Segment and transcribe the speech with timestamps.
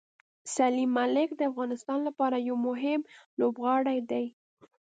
[0.55, 2.99] سلیم ملک د افغانستان لپاره یو مهم
[3.39, 4.25] لوبغاړی دی.